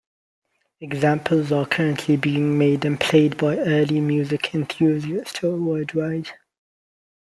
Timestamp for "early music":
3.59-4.55